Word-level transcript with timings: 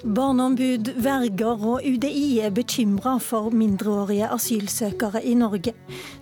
Barneombud, 0.00 0.88
verger 1.04 1.60
og 1.60 1.84
UDI 1.84 2.38
er 2.40 2.54
bekymra 2.56 3.18
for 3.20 3.52
mindreårige 3.52 4.30
asylsøkere 4.32 5.20
i 5.28 5.34
Norge. 5.36 5.74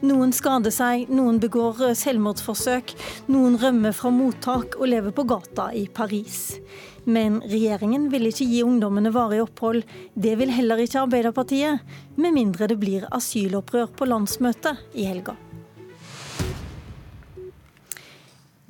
Noen 0.03 0.35
skader 0.35 0.75
seg, 0.75 1.07
noen 1.15 1.39
begår 1.39 1.95
selvmordsforsøk, 2.01 2.97
noen 3.31 3.55
rømmer 3.63 3.95
fra 3.95 4.11
mottak 4.11 4.75
og 4.81 4.91
lever 4.91 5.15
på 5.15 5.29
gata 5.31 5.71
i 5.79 5.87
Paris. 5.87 6.59
Men 7.07 7.39
regjeringen 7.47 8.11
vil 8.11 8.27
ikke 8.33 8.51
gi 8.51 8.65
ungdommene 8.67 9.15
varig 9.15 9.45
opphold. 9.47 9.85
Det 10.19 10.35
vil 10.43 10.51
heller 10.59 10.83
ikke 10.83 11.05
Arbeiderpartiet, 11.07 11.85
med 12.19 12.35
mindre 12.35 12.67
det 12.67 12.81
blir 12.83 13.07
asylopprør 13.15 13.95
på 13.95 14.11
landsmøtet 14.11 14.89
i 14.99 15.07
helga. 15.07 15.39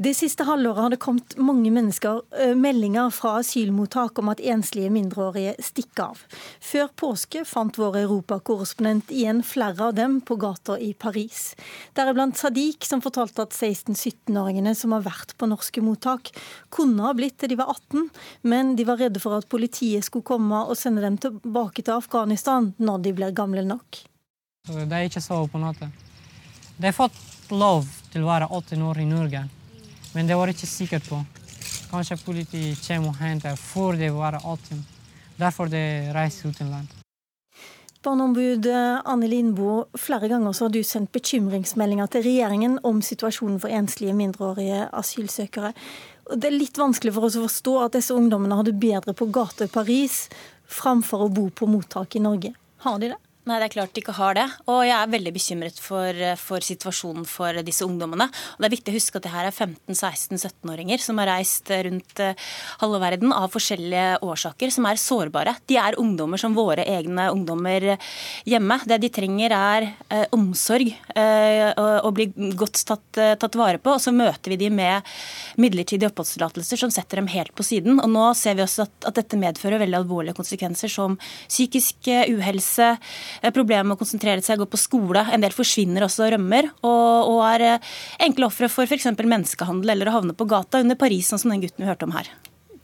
Det 0.00 0.12
siste 0.14 0.44
halvåret 0.46 0.78
har 0.78 0.90
det 0.90 1.00
kommet 1.02 1.34
mange 1.42 1.72
mennesker, 1.74 2.20
meldinger 2.54 3.10
fra 3.10 3.32
asylmottak 3.40 4.20
om 4.22 4.28
at 4.30 4.38
enslige 4.38 4.92
mindreårige 4.94 5.56
stikker 5.66 6.12
av. 6.12 6.20
Før 6.62 6.92
påske 7.02 7.42
fant 7.42 7.74
vår 7.82 7.98
europakorrespondent 8.04 9.10
igjen 9.10 9.42
flere 9.42 9.88
av 9.88 9.96
dem 9.98 10.20
på 10.22 10.36
gata 10.38 10.76
i 10.78 10.92
Paris. 10.94 11.56
Deriblant 11.98 12.38
Sadiq, 12.38 12.86
som 12.86 13.02
fortalte 13.02 13.48
at 13.48 13.58
16-17-åringene 13.58 14.76
som 14.78 14.94
har 14.94 15.02
vært 15.08 15.34
på 15.34 15.50
norske 15.50 15.82
mottak, 15.82 16.30
kunne 16.70 17.02
ha 17.02 17.10
blitt 17.18 17.40
til 17.42 17.50
de 17.50 17.58
var 17.58 17.74
18, 17.74 18.06
men 18.46 18.76
de 18.78 18.86
var 18.86 19.02
redde 19.02 19.18
for 19.18 19.34
at 19.42 19.50
politiet 19.50 20.06
skulle 20.06 20.30
komme 20.30 20.62
og 20.62 20.78
sende 20.78 21.02
dem 21.02 21.18
tilbake 21.18 21.82
til 21.82 21.98
Afghanistan 21.98 22.70
når 22.78 23.02
de 23.02 23.16
blir 23.18 23.34
gamle 23.34 23.66
nok. 23.66 24.04
Det 24.70 24.86
er 24.86 25.10
ikke 25.10 25.26
så 25.26 25.42
på 25.50 25.58
natta. 25.58 25.90
De 26.78 26.86
har 26.86 26.94
fått 26.94 27.50
lov 27.50 27.82
til 28.12 28.22
å 28.22 28.30
være 28.30 28.46
18 28.46 28.90
år 28.94 29.02
i 29.02 29.12
Norge. 29.18 29.48
Men 30.18 30.26
det 30.26 30.34
var 30.34 30.50
ikke 30.50 30.66
sikkert 30.66 31.04
på. 31.06 31.20
Kanskje 31.92 32.16
politiet 32.24 32.80
kommer 32.82 33.12
og 33.12 33.20
henter 33.22 33.54
før 33.54 33.94
de 33.94 34.08
var 34.10 34.34
18. 34.40 34.80
Derfor 35.38 35.70
de 35.70 35.82
reiser 36.10 36.50
utenlands. 36.50 36.96
Barneombud 38.02 38.66
Anne 38.66 39.28
Lindboe, 39.30 39.84
flere 39.94 40.26
ganger 40.30 40.56
så 40.56 40.66
har 40.66 40.74
du 40.74 40.80
sendt 40.82 41.12
bekymringsmeldinger 41.14 42.10
til 42.10 42.26
regjeringen 42.26 42.76
om 42.86 42.98
situasjonen 43.02 43.60
for 43.62 43.70
enslige 43.70 44.16
mindreårige 44.18 44.88
asylsøkere. 44.98 45.70
Det 46.34 46.50
er 46.50 46.56
litt 46.56 46.82
vanskelig 46.82 47.14
for 47.14 47.28
oss 47.28 47.38
å 47.38 47.46
forstå 47.46 47.78
at 47.84 47.94
disse 48.00 48.18
ungdommene 48.18 48.58
har 48.58 48.66
det 48.66 48.74
bedre 48.82 49.14
på 49.14 49.30
gata 49.30 49.70
i 49.70 49.74
Paris 49.74 50.24
framfor 50.66 51.28
å 51.28 51.30
bo 51.30 51.46
på 51.54 51.70
mottak 51.70 52.18
i 52.18 52.24
Norge. 52.26 52.56
Har 52.82 52.98
de 52.98 53.14
det? 53.14 53.22
Nei, 53.48 53.56
det 53.62 53.70
er 53.70 53.72
klart 53.72 53.94
de 53.96 54.02
ikke 54.02 54.12
har 54.18 54.36
det. 54.36 54.44
Og 54.68 54.82
jeg 54.84 54.92
er 54.92 55.08
veldig 55.08 55.30
bekymret 55.32 55.78
for, 55.80 56.16
for 56.36 56.64
situasjonen 56.64 57.24
for 57.24 57.56
disse 57.64 57.86
ungdommene. 57.86 58.26
Og 58.28 58.60
det 58.60 58.68
er 58.68 58.74
viktig 58.74 58.92
å 58.92 58.96
huske 58.98 59.16
at 59.16 59.24
det 59.24 59.32
her 59.32 59.46
er 59.48 59.54
15-16-17-åringer 59.54 61.00
som 61.00 61.20
har 61.22 61.30
reist 61.30 61.72
rundt 61.86 62.20
uh, 62.20 62.50
halve 62.82 63.00
verden 63.00 63.32
av 63.32 63.48
forskjellige 63.54 64.18
årsaker, 64.26 64.72
som 64.74 64.88
er 64.90 65.00
sårbare. 65.00 65.54
De 65.70 65.78
er 65.80 65.96
ungdommer 66.02 66.40
som 66.42 66.56
våre 66.58 66.84
egne 66.84 67.30
ungdommer 67.32 67.86
hjemme. 68.44 68.78
Det 68.84 69.00
de 69.00 69.10
trenger 69.16 69.54
er 69.56 69.88
eh, 69.88 70.26
omsorg 70.34 70.90
eh, 70.90 71.70
og, 71.78 72.10
bli 72.16 72.26
godt 72.58 72.82
tatt, 72.88 73.20
tatt, 73.40 73.58
vare 73.58 73.80
på. 73.80 73.94
Og 73.96 74.02
så 74.02 74.12
møter 74.12 74.52
vi 74.52 74.60
de 74.60 74.68
med 74.74 75.08
midlertidige 75.60 76.10
oppholdstillatelser 76.10 76.82
som 76.82 76.92
setter 76.92 77.22
dem 77.22 77.32
helt 77.32 77.54
på 77.56 77.64
siden. 77.64 77.96
Og 78.02 78.12
nå 78.12 78.28
ser 78.36 78.58
vi 78.58 78.66
også 78.66 78.84
at, 78.84 79.08
at 79.08 79.22
dette 79.22 79.40
medfører 79.40 79.80
veldig 79.80 80.00
alvorlige 80.02 80.36
konsekvenser 80.36 80.92
som 80.92 81.16
psykisk 81.48 82.12
uhelse 82.28 82.92
Eh, 83.37 83.37
problemer 83.54 83.86
med 83.88 83.96
å 83.96 84.00
konsentrere 84.02 84.44
seg, 84.44 84.60
gå 84.60 84.68
på 84.70 84.80
skole. 84.80 85.24
En 85.32 85.44
del 85.44 85.54
forsvinner 85.54 86.06
også 86.06 86.26
og 86.26 86.34
rømmer, 86.36 86.70
og, 86.82 87.30
og 87.34 87.40
er 87.52 87.66
eh, 87.68 87.94
enkle 88.28 88.48
ofre 88.50 88.70
for 88.72 88.88
f.eks. 88.88 89.10
menneskehandel 89.18 89.94
eller 89.94 90.10
å 90.10 90.18
havne 90.18 90.36
på 90.36 90.48
gata 90.48 90.82
under 90.84 90.98
Paris, 90.98 91.30
sånn 91.30 91.42
som 91.42 91.54
den 91.54 91.64
gutten 91.64 91.84
vi 91.84 91.90
hørte 91.90 92.08
om 92.08 92.16
her. 92.16 92.30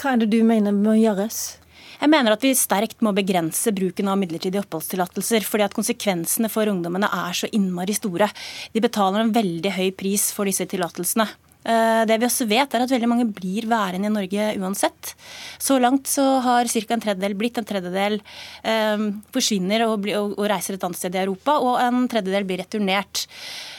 Hva 0.01 0.15
er 0.15 0.25
det 0.25 0.33
du 0.35 0.41
mener 0.47 0.75
må 0.75 0.97
gjøres? 0.99 1.61
Jeg 2.01 2.11
mener 2.11 2.35
at 2.35 2.43
vi 2.45 2.51
sterkt 2.59 3.01
må 3.07 3.15
begrense 3.17 3.71
bruken 3.73 4.11
av 4.11 4.19
midlertidige 4.21 4.65
oppholdstillatelser. 4.65 5.47
fordi 5.47 5.65
at 5.65 5.77
konsekvensene 5.77 6.51
for 6.51 6.69
ungdommene 6.69 7.09
er 7.09 7.33
så 7.33 7.49
innmari 7.53 7.95
store. 7.95 8.29
De 8.75 8.83
betaler 8.83 9.23
en 9.23 9.33
veldig 9.33 9.73
høy 9.73 9.91
pris 9.97 10.31
for 10.35 10.45
disse 10.45 10.67
tillatelsene. 10.67 11.29
Eh, 11.65 12.03
det 12.09 12.19
vi 12.21 12.29
også 12.29 12.47
vet, 12.49 12.75
er 12.75 12.85
at 12.85 12.93
veldig 12.93 13.09
mange 13.09 13.27
blir 13.33 13.65
værende 13.71 14.11
i 14.11 14.13
Norge 14.13 14.49
uansett. 14.61 15.15
Så 15.63 15.79
langt 15.81 16.11
så 16.11 16.25
har 16.45 16.69
ca. 16.69 16.95
en 16.95 17.05
tredjedel 17.07 17.37
blitt, 17.39 17.59
en 17.59 17.69
tredjedel 17.69 18.19
eh, 18.63 19.07
forsvinner 19.35 19.87
og, 19.89 20.05
reiser 20.45 20.77
et 20.77 20.85
annet 20.85 21.01
sted 21.01 21.17
i 21.17 21.23
Europa, 21.23 21.57
og 21.65 21.81
en 21.81 22.05
tredjedel 22.11 22.45
blir 22.49 22.61
returnert. 22.61 23.25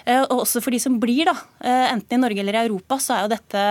Eh, 0.05 0.23
og 0.23 0.41
også 0.43 0.63
for 0.65 0.73
de 0.73 0.81
som 0.81 0.97
blir, 1.01 1.29
da, 1.29 1.35
enten 1.91 2.17
i 2.17 2.21
Norge 2.21 2.41
eller 2.41 2.57
i 2.57 2.63
Europa, 2.65 2.97
så 3.01 3.15
er 3.15 3.25
jo 3.25 3.33
dette 3.35 3.65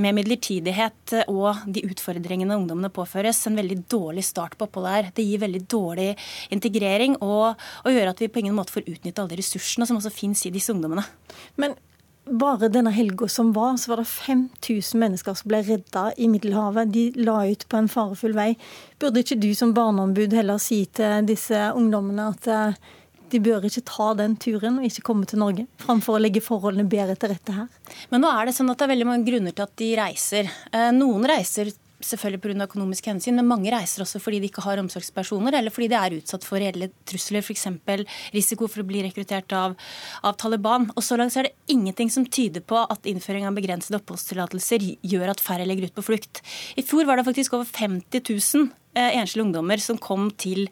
med 0.00 0.18
midlertidighet 0.18 1.16
og 1.32 1.64
de 1.64 1.84
utfordringene 1.88 2.56
ungdommene 2.58 2.92
påføres, 2.92 3.42
en 3.48 3.58
veldig 3.58 3.80
dårlig 3.92 4.26
start 4.28 4.58
på 4.58 4.68
oppholdet 4.68 4.94
her. 4.94 5.10
Det 5.16 5.24
gir 5.24 5.42
veldig 5.44 5.64
dårlig 5.70 6.10
integrering 6.54 7.16
og, 7.24 7.56
og 7.84 7.96
gjør 7.96 8.12
at 8.12 8.20
vi 8.20 8.30
på 8.32 8.44
ingen 8.44 8.56
måte 8.56 8.76
får 8.76 8.88
utnytte 8.88 9.24
alle 9.24 9.34
de 9.34 9.40
ressursene 9.40 9.88
som 9.88 10.00
også 10.00 10.12
finnes 10.12 10.44
i 10.44 10.52
disse 10.54 10.72
ungdommene. 10.72 11.04
Men 11.60 11.76
bare 12.24 12.70
denne 12.72 12.90
helga 12.94 13.28
som 13.28 13.52
var, 13.52 13.76
så 13.76 13.92
var 13.92 14.02
det 14.02 14.08
5000 14.08 15.00
mennesker 15.00 15.36
som 15.36 15.50
ble 15.50 15.60
redda 15.66 16.06
i 16.16 16.28
Middelhavet. 16.30 16.92
De 16.92 17.04
la 17.20 17.42
ut 17.46 17.66
på 17.68 17.78
en 17.78 17.90
farefull 17.90 18.34
vei. 18.36 18.54
Burde 19.00 19.20
ikke 19.24 19.40
du 19.40 19.50
som 19.56 19.74
barneombud 19.76 20.34
heller 20.36 20.60
si 20.62 20.84
til 20.86 21.28
disse 21.28 21.66
ungdommene 21.76 22.30
at 22.32 22.48
eh, 22.48 22.80
de 23.32 23.40
bør 23.42 23.66
ikke 23.66 23.84
ta 23.88 24.10
den 24.16 24.36
turen 24.40 24.78
og 24.78 24.88
ikke 24.88 25.04
komme 25.04 25.28
til 25.28 25.40
Norge, 25.42 25.66
framfor 25.82 26.16
å 26.16 26.22
legge 26.22 26.44
forholdene 26.44 26.88
bedre 26.88 27.16
til 27.18 27.32
rette 27.34 27.56
her? 27.56 27.70
Men 28.12 28.24
nå 28.24 28.30
er 28.32 28.48
det 28.48 28.56
sånn 28.56 28.70
at 28.72 28.80
det 28.80 28.86
er 28.86 28.94
veldig 28.94 29.08
mange 29.10 29.28
grunner 29.28 29.56
til 29.56 29.66
at 29.66 29.74
de 29.80 29.90
reiser. 29.98 30.52
Eh, 30.72 30.90
noen 30.96 31.28
reiser 31.28 31.72
selvfølgelig 32.02 32.42
pga. 32.42 32.66
økonomiske 32.66 33.10
hensyn, 33.10 33.36
men 33.36 33.48
mange 33.48 33.72
reiser 33.72 34.02
også 34.04 34.20
fordi 34.22 34.40
de 34.40 34.50
ikke 34.50 34.64
har 34.64 34.80
omsorgspersoner, 34.82 35.58
eller 35.58 35.70
fordi 35.70 35.88
de 35.92 35.98
er 35.98 36.18
utsatt 36.18 36.44
for 36.44 36.58
reelle 36.58 36.90
trusler, 37.06 37.42
f.eks. 37.42 37.66
risiko 38.34 38.68
for 38.68 38.82
å 38.82 38.88
bli 38.88 39.02
rekruttert 39.06 39.52
av, 39.52 39.76
av, 40.22 40.36
Taliban. 40.36 40.90
Og 40.96 41.02
Så 41.02 41.16
langt 41.16 41.36
er 41.36 41.48
det 41.48 41.56
ingenting 41.68 42.10
som 42.10 42.26
tyder 42.26 42.60
på 42.60 42.78
at 42.84 43.06
innføring 43.06 43.46
av 43.46 43.54
begrensede 43.54 44.00
oppholdstillatelser 44.00 44.84
gjør 45.02 45.34
at 45.34 45.40
færre 45.40 45.66
legger 45.66 45.88
ut 45.88 45.98
på 45.98 46.08
flukt. 46.12 46.42
I 46.76 46.82
fjor 46.82 47.06
var 47.06 47.16
det 47.16 47.28
faktisk 47.28 47.54
over 47.54 47.68
50 47.68 48.24
000 48.30 48.72
Eh, 48.72 48.83
enslige 48.94 49.44
ungdommer 49.44 49.80
som 49.82 49.98
kom 49.98 50.30
til 50.40 50.66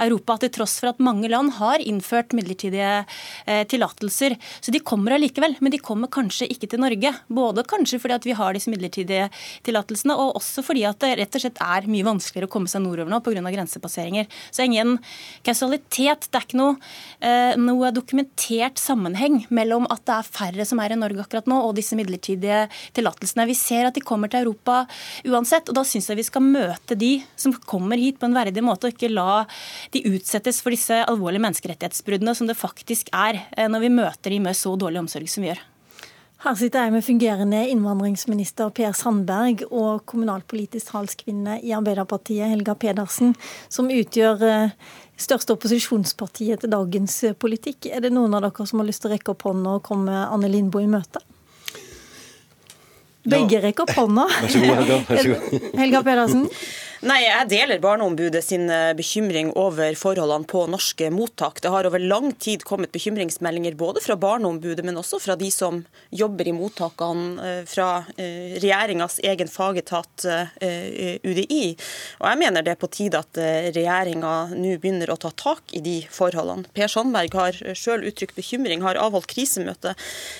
Europa. 0.00 0.38
Til 0.42 0.52
tross 0.54 0.78
for 0.80 0.92
at 0.92 1.02
mange 1.02 1.30
land 1.30 1.54
har 1.58 1.82
innført 1.82 2.34
midlertidige 2.36 3.04
eh, 3.46 3.64
tillatelser. 3.68 4.36
Så 4.60 4.74
de 4.74 4.82
kommer 4.84 5.16
allikevel, 5.16 5.56
men 5.60 5.74
de 5.74 5.80
kommer 5.82 6.10
kanskje 6.12 6.48
ikke 6.50 6.70
til 6.70 6.82
Norge. 6.82 7.12
Både 7.28 7.64
kanskje 7.68 8.00
fordi 8.02 8.16
at 8.18 8.28
vi 8.28 8.36
har 8.38 8.56
disse 8.56 8.72
midlertidige 8.72 9.28
tillatelsene, 9.66 10.16
og 10.16 10.38
også 10.40 10.64
fordi 10.66 10.84
at 10.88 11.00
det 11.04 11.14
rett 11.20 11.38
og 11.38 11.44
slett 11.44 11.62
er 11.64 11.88
mye 11.90 12.06
vanskeligere 12.06 12.50
å 12.50 12.52
komme 12.52 12.70
seg 12.70 12.84
nordover 12.84 13.12
nå 13.12 13.20
pga. 13.24 13.44
grensepasseringer. 13.48 14.28
Så 14.50 14.66
ingen 14.66 14.98
kausalitet. 15.46 16.28
Det 16.28 16.40
er 16.40 16.46
ikke 16.46 16.60
noe, 16.60 16.76
eh, 17.20 17.54
noe 17.56 17.92
dokumentert 17.94 18.78
sammenheng 18.80 19.44
mellom 19.50 19.86
at 19.90 20.04
det 20.04 20.16
er 20.18 20.32
færre 20.38 20.66
som 20.66 20.80
er 20.80 20.92
i 20.92 21.00
Norge 21.00 21.24
akkurat 21.24 21.46
nå, 21.46 21.60
og 21.68 21.76
disse 21.78 21.96
midlertidige 21.98 22.68
tillatelsene. 22.96 23.46
Vi 23.46 23.56
ser 23.58 23.88
at 23.88 23.94
de 23.94 24.04
kommer 24.04 24.30
til 24.30 24.44
Europa 24.44 24.86
uansett, 25.24 25.68
og 25.68 25.78
da 25.78 25.84
syns 25.86 26.08
jeg 26.08 26.18
vi 26.18 26.26
skal 26.26 26.44
møte 26.44 26.96
de 26.98 27.22
som 27.36 27.54
kommer 27.68 28.00
hit 28.00 28.18
på 28.20 28.28
en 28.28 28.36
verdig 28.36 28.64
måte, 28.64 28.88
og 28.88 28.96
ikke 28.96 29.12
la 29.12 29.44
de 29.94 30.04
utsettes 30.10 30.62
for 30.64 30.74
disse 30.74 31.02
alvorlige 31.04 31.44
menneskerettighetsbruddene 31.44 32.36
som 32.36 32.48
det 32.48 32.58
faktisk 32.58 33.12
er 33.12 33.42
eh, 33.52 33.68
når 33.70 33.84
vi 33.84 33.96
møter 34.00 34.34
de 34.34 34.40
med 34.44 34.56
så 34.58 34.74
dårlig 34.80 35.04
omsorg 35.04 35.28
som 35.30 35.44
vi 35.44 35.52
gjør. 35.52 35.66
Her 36.38 36.54
sitter 36.54 36.84
jeg 36.86 36.94
med 36.94 37.02
fungerende 37.02 37.64
innvandringsminister 37.66 38.68
Per 38.70 38.92
Sandberg 38.94 39.64
og 39.72 40.04
kommunalpolitisk 40.06 40.92
talskvinne 40.92 41.56
i 41.66 41.72
Arbeiderpartiet, 41.74 42.52
Helga 42.52 42.76
Pedersen, 42.78 43.32
som 43.66 43.90
utgjør 43.90 44.44
eh, 44.46 44.76
største 45.18 45.56
opposisjonspartiet 45.56 46.62
til 46.62 46.70
dagens 46.70 47.24
politikk. 47.42 47.90
Er 47.90 48.06
det 48.06 48.12
noen 48.14 48.38
av 48.38 48.46
dere 48.46 48.68
som 48.70 48.78
har 48.78 48.86
lyst 48.86 49.02
til 49.02 49.10
å 49.10 49.16
rekke 49.16 49.34
opp 49.34 49.48
hånda 49.48 49.80
og 49.80 49.84
komme 49.90 50.14
Anne 50.28 50.52
Lindboe 50.52 50.86
i 50.86 50.92
møte? 50.92 51.24
Begge 53.28 53.60
rekker 53.62 53.84
opp 53.84 53.96
hånda. 53.98 54.28
Vær 54.38 54.52
så 54.52 54.62
god, 54.62 55.10
Helga. 55.10 55.40
Helga 55.82 56.04
Pedersen. 56.06 56.46
Nei, 57.06 57.20
Jeg 57.22 57.46
deler 57.52 57.78
Barneombudet 57.78 58.40
sin 58.42 58.64
eh, 58.74 58.90
bekymring 58.98 59.52
over 59.58 59.94
forholdene 59.94 60.48
på 60.50 60.64
norske 60.66 61.12
mottak. 61.14 61.60
Det 61.62 61.70
har 61.70 61.86
over 61.86 62.02
lang 62.02 62.32
tid 62.42 62.64
kommet 62.66 62.90
bekymringsmeldinger 62.90 63.76
både 63.78 64.02
fra 64.02 64.16
Barneombudet, 64.18 64.82
men 64.82 64.98
også 64.98 65.20
fra 65.22 65.36
de 65.38 65.46
som 65.54 65.84
jobber 66.10 66.50
i 66.50 66.54
mottakene, 66.56 67.36
eh, 67.38 67.60
fra 67.70 68.02
eh, 68.16 68.56
regjeringas 68.58 69.20
egen 69.22 69.50
fagetat 69.50 70.26
UDI. 70.58 71.76
Og 72.18 72.26
Jeg 72.26 72.38
mener 72.40 72.66
det 72.66 72.72
er 72.74 72.80
på 72.80 72.90
tide 72.90 73.20
at 73.20 73.38
regjeringa 73.38 74.32
nå 74.56 74.74
begynner 74.82 75.12
å 75.12 75.18
ta 75.20 75.30
tak 75.30 75.70
i 75.76 75.82
de 75.84 76.00
forholdene. 76.10 76.66
Per 76.74 76.90
Sandberg 76.90 77.36
har 77.38 77.60
sjøl 77.78 78.06
uttrykt 78.08 78.34
bekymring, 78.38 78.82
har 78.82 78.98
avholdt 78.98 79.30
krisemøte, 79.30 79.94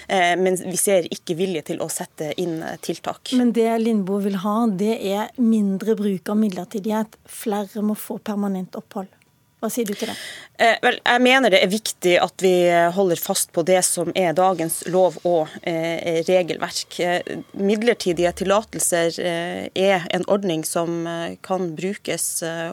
men 0.09 0.59
vi 0.59 0.79
ser 0.81 1.07
ikke 1.15 1.37
vilje 1.39 1.65
til 1.71 1.83
å 1.85 1.89
sette 1.93 2.33
inn 2.41 2.61
tiltak. 2.85 3.33
Men 3.39 3.53
det 3.57 3.71
Lindboe 3.83 4.25
vil 4.27 4.41
ha, 4.43 4.57
det 4.69 4.97
er 5.13 5.31
mindre 5.39 5.97
bruk 5.99 6.33
av 6.33 6.41
midlertidighet. 6.49 7.19
Flere 7.29 7.85
må 7.85 7.97
få 7.99 8.19
permanent 8.19 8.77
opphold. 8.81 9.13
Hva 9.59 9.67
sier 9.75 9.89
du 9.89 9.95
til 9.99 10.07
det? 10.07 10.15
Eh, 10.59 10.77
vel, 10.83 10.97
jeg 11.03 11.23
mener 11.23 11.51
det 11.51 11.59
er 11.63 11.71
viktig 11.71 12.13
at 12.23 12.43
vi 12.43 12.53
holder 12.95 13.19
fast 13.19 13.51
på 13.55 13.63
det 13.67 13.81
som 13.87 14.13
er 14.19 14.37
dagens 14.39 14.81
lov 14.91 15.17
og 15.27 15.51
eh, 15.67 16.21
regelverk. 16.27 16.99
Eh, 17.03 17.39
midlertidige 17.59 18.31
tillatelser 18.39 19.19
eh, 19.23 19.65
er 19.75 20.07
en 20.15 20.27
ordning 20.31 20.63
som 20.67 21.07
eh, 21.11 21.37
kan 21.47 21.73
brukes 21.79 22.27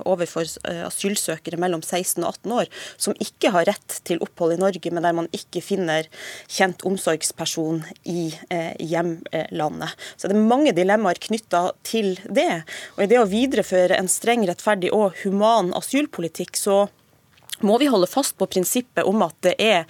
overfor 0.06 0.46
asylsøkere 0.86 1.58
mellom 1.62 1.82
16 1.82 2.24
og 2.24 2.36
18 2.36 2.54
år 2.54 2.70
som 3.02 3.18
ikke 3.22 3.52
har 3.54 3.68
rett 3.70 3.98
til 4.06 4.22
opphold 4.22 4.56
i 4.56 4.60
Norge, 4.62 4.92
men 4.94 5.06
der 5.06 5.16
man 5.18 5.30
ikke 5.34 5.62
finner 5.66 6.10
kjent 6.52 6.86
omsorgsperson 6.86 7.82
i 8.10 8.28
hjemlandet. 8.82 9.94
Så 10.18 10.30
det 10.30 10.38
er 10.38 10.50
mange 10.50 10.74
dilemmaer 10.76 11.20
knytta 11.22 11.68
til 11.88 12.16
det. 12.26 12.64
Og 12.96 13.06
i 13.06 13.10
det 13.12 13.22
å 13.22 13.30
videreføre 13.30 13.98
en 13.98 14.10
streng, 14.12 14.46
rettferdig 14.50 14.94
og 14.96 15.18
human 15.24 15.74
asylpolitikk, 15.78 16.58
så 16.60 16.85
må 17.64 17.78
vi 17.80 17.88
holde 17.92 18.08
fast 18.10 18.36
på 18.40 18.48
prinsippet 18.50 19.08
om 19.08 19.24
at 19.26 19.36
det 19.46 19.54
er 19.62 19.84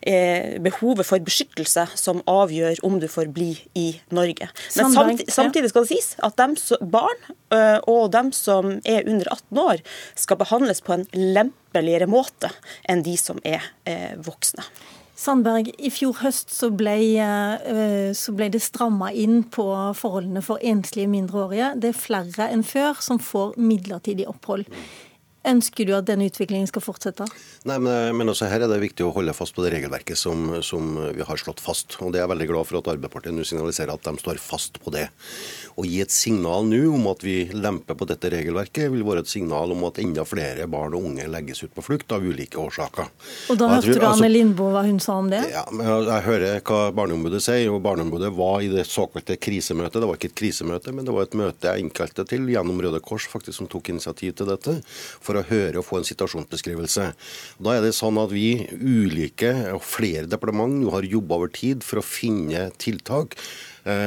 eh, 0.00 0.58
behovet 0.62 1.06
for 1.06 1.22
beskyttelse 1.22 1.86
som 1.98 2.22
avgjør 2.30 2.82
om 2.86 2.98
du 3.02 3.08
får 3.10 3.30
bli 3.34 3.52
i 3.78 3.88
Norge. 4.14 4.48
Men 4.76 4.94
samtidig, 4.94 5.28
samtidig 5.32 5.72
skal 5.72 5.86
det 5.86 5.92
sies 5.94 6.14
at 6.24 6.38
dem 6.40 6.56
som, 6.58 6.82
barn 6.92 7.28
eh, 7.54 7.78
og 7.90 8.10
dem 8.14 8.32
som 8.36 8.78
er 8.88 9.06
under 9.06 9.30
18 9.30 9.62
år, 9.66 9.84
skal 10.18 10.40
behandles 10.40 10.82
på 10.84 10.96
en 10.96 11.06
lempeligere 11.14 12.10
måte 12.10 12.50
enn 12.88 13.04
de 13.06 13.14
som 13.20 13.40
er 13.46 13.62
eh, 13.88 14.18
voksne. 14.22 14.66
Sandberg, 15.22 15.68
I 15.78 15.92
fjor 15.92 16.16
høst 16.24 16.50
så 16.50 16.72
ble, 16.74 16.96
så 18.18 18.32
ble 18.34 18.48
det 18.50 18.58
stramma 18.64 19.12
inn 19.14 19.44
på 19.54 19.66
forholdene 19.94 20.40
for 20.42 20.58
enslige 20.66 21.06
mindreårige. 21.12 21.68
Det 21.78 21.92
er 21.92 22.00
flere 22.00 22.48
enn 22.50 22.64
før 22.66 22.98
som 23.04 23.20
får 23.22 23.54
midlertidig 23.60 24.26
opphold. 24.26 24.66
Ønsker 25.42 25.88
du 25.88 25.92
at 25.96 26.06
denne 26.06 26.28
utviklingen 26.30 26.68
skal 26.70 26.84
fortsette? 26.84 27.26
Nei, 27.66 27.78
men, 27.82 28.14
men, 28.14 28.30
også 28.30 28.46
her 28.46 28.62
er 28.62 28.70
det 28.70 28.78
viktig 28.82 29.02
å 29.02 29.10
holde 29.14 29.34
fast 29.34 29.56
på 29.56 29.64
det 29.64 29.72
regelverket 29.74 30.18
som, 30.18 30.52
som, 30.62 30.94
vi 31.16 31.26
har 31.26 31.40
slått 31.40 31.62
fast. 31.62 31.96
Og 31.98 32.12
det 32.14 32.20
er 32.20 32.26
jeg 32.26 32.32
veldig 32.36 32.46
glad 32.52 32.68
for 32.68 32.78
at 32.78 32.90
Arbeiderpartiet 32.92 33.34
nå 33.34 33.46
signaliserer 33.46 33.90
at 33.96 34.06
de 34.06 34.22
står 34.22 34.38
fast 34.38 34.78
på 34.82 34.92
det. 34.94 35.08
Å 35.74 35.86
gi 35.88 35.98
et 36.04 36.14
signal 36.14 36.68
nå 36.70 36.82
om 36.94 37.08
at 37.10 37.24
vi 37.26 37.36
lemper 37.56 37.98
på 37.98 38.06
dette 38.06 38.30
regelverket, 38.30 38.86
vil 38.92 39.02
være 39.06 39.24
et 39.24 39.32
signal 39.32 39.74
om 39.74 39.82
at 39.88 39.98
enda 40.02 40.24
flere 40.28 40.68
barn 40.70 40.94
og 40.94 41.08
unge 41.10 41.26
legges 41.32 41.64
ut 41.64 41.74
på 41.74 41.84
flukt 41.88 42.14
av 42.14 42.22
ulike 42.22 42.60
årsaker. 42.62 43.10
Og 43.50 43.58
Da 43.58 43.72
hørte 43.72 43.90
du 43.90 43.98
Anne 43.98 44.12
altså, 44.12 44.30
Lindboe 44.30 44.70
hva 44.76 44.84
hun 44.86 45.02
sa 45.02 45.18
om 45.24 45.32
det? 45.32 45.42
Ja, 45.50 45.64
men 45.74 45.90
Jeg 45.90 46.26
hører 46.28 46.62
hva 46.62 46.80
Barneombudet 46.94 47.42
sier. 47.42 47.66
og 47.72 47.82
Barneombudet 47.82 48.30
var 48.36 48.62
i 48.62 48.70
det 48.70 48.86
såkalte 48.86 49.40
krisemøtet. 49.42 49.98
Det 49.98 50.06
var 50.12 50.20
ikke 50.20 50.30
et 50.30 50.38
krisemøte, 50.38 50.94
men 50.94 51.08
det 51.08 51.18
var 51.18 51.26
et 51.26 51.38
møte 51.38 51.72
jeg 51.72 51.82
innkalte 51.82 52.28
til 52.30 52.46
gjennom 52.52 52.78
Røde 52.82 53.02
Kors, 53.02 53.26
faktisk, 53.26 53.58
som 53.58 53.70
tok 53.70 53.90
initiativ 53.90 54.38
til 54.38 54.46
dette. 54.54 54.78
for 55.31 55.31
for 55.32 55.40
å 55.40 55.48
høre 55.48 55.80
og 55.80 55.88
få 55.88 56.00
en 56.00 56.08
situasjonsbeskrivelse. 56.08 57.08
Da 57.62 57.76
er 57.76 57.84
det 57.84 57.94
sånn 57.96 58.20
at 58.20 58.32
vi 58.34 58.66
ulike 58.76 59.52
og 59.72 59.84
flere 59.86 60.28
departement 60.30 60.84
har 60.92 61.08
jobba 61.08 61.40
over 61.40 61.52
tid 61.52 61.86
for 61.86 62.00
å 62.00 62.06
finne 62.06 62.68
tiltak 62.82 63.38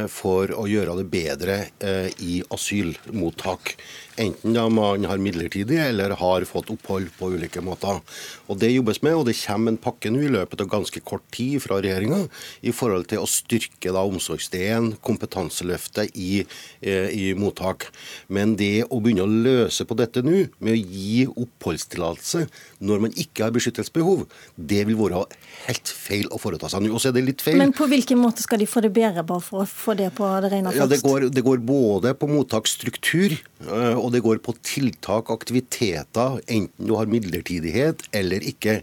for 0.07 0.51
å 0.55 0.65
gjøre 0.69 0.95
det 1.01 1.07
bedre 1.11 1.55
eh, 1.83 2.07
i 2.23 2.39
asylmottak. 2.53 3.75
Enten 4.15 4.53
da 4.55 4.63
man 4.71 5.03
har 5.09 5.19
midlertidig 5.19 5.75
eller 5.75 6.13
har 6.15 6.45
fått 6.47 6.69
opphold 6.71 7.09
på 7.17 7.33
ulike 7.35 7.59
måter. 7.59 7.99
Og 8.47 8.59
Det 8.61 8.69
jobbes 8.71 9.01
med, 9.03 9.15
og 9.15 9.25
det 9.27 9.35
kommer 9.41 9.73
en 9.73 9.81
pakke 9.81 10.11
nå 10.13 10.21
i 10.23 10.31
løpet 10.31 10.63
av 10.63 10.69
ganske 10.71 11.01
kort 11.03 11.25
tid 11.35 11.59
fra 11.63 11.81
regjeringa 11.83 12.21
i 12.63 12.71
forhold 12.71 13.09
til 13.11 13.25
å 13.25 13.27
styrke 13.27 13.91
da 13.91 14.05
omsorgsdelen, 14.07 14.93
kompetanseløftet 15.03 16.15
i, 16.15 16.45
eh, 16.81 17.09
i, 17.11 17.33
mottak. 17.35 17.89
Men 18.29 18.55
det 18.55 18.87
å 18.87 19.01
begynne 19.03 19.27
å 19.27 19.35
løse 19.49 19.83
på 19.83 19.99
dette 19.99 20.23
nå, 20.23 20.47
med 20.59 20.77
å 20.77 20.79
gi 20.79 21.27
oppholdstillatelse 21.27 22.45
når 22.85 23.03
man 23.07 23.15
ikke 23.19 23.45
har 23.45 23.53
beskyttelsesbehov, 23.55 24.25
det 24.55 24.83
vil 24.89 24.97
være 24.99 25.23
helt 25.65 25.91
feil 25.91 26.29
å 26.33 26.39
foreta 26.41 26.69
seg 26.71 26.85
nå. 26.85 26.93
Og 26.95 27.01
så 27.01 27.11
er 27.11 27.17
det 27.17 27.25
litt 27.29 27.43
feil. 27.45 27.59
Men 27.61 27.73
på 27.75 27.87
hvilken 27.89 28.19
måte 28.21 28.45
skal 28.45 28.61
de 28.61 28.69
få 28.69 28.83
det 28.85 28.93
bedre, 28.95 29.25
bare 29.27 29.43
for 29.43 29.63
å 29.63 29.67
få 29.69 29.97
det 29.97 30.11
på 30.17 30.29
det 30.43 30.51
rene 30.53 30.71
først? 30.71 30.81
Ja, 30.81 30.89
det, 30.91 31.01
går, 31.05 31.27
det 31.33 31.45
går 31.45 31.63
både 31.65 32.13
på 32.19 32.29
mottaksstruktur 32.31 33.35
eh, 33.35 33.95
og 33.95 34.11
det 34.15 34.23
går 34.25 34.41
på 34.45 34.55
tiltak, 34.65 35.31
aktiviteter, 35.33 36.39
enten 36.45 36.89
du 36.89 36.95
har 36.97 37.09
midlertidighet 37.09 38.05
eller 38.15 38.45
ikke. 38.45 38.79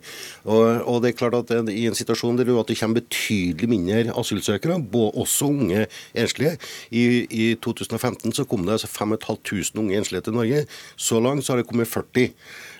Og, 0.46 0.64
og 0.88 1.02
det 1.04 1.12
er 1.12 1.18
klart 1.18 1.38
at 1.40 1.54
I 1.72 1.86
en 1.90 1.98
situasjon 1.98 2.40
der 2.40 2.50
det 2.52 2.78
kommer 2.78 3.00
betydelig 3.00 3.68
mindre 3.70 4.16
asylsøkere, 4.18 4.80
også 4.92 5.48
unge 5.52 5.86
enslige 6.18 6.56
I, 6.90 7.02
i 7.30 7.46
2015 7.62 8.34
så 8.36 8.44
kom 8.48 8.66
det 8.66 8.76
altså 8.76 8.90
5500 8.90 9.80
unge 9.80 9.98
enslige 9.98 10.26
til 10.26 10.36
Norge. 10.36 10.64
Så 10.96 11.20
langt 11.20 11.44
så 11.44 11.52
har 11.52 11.62
det 11.62 11.68
kommet 11.68 11.88
40. 11.88 12.32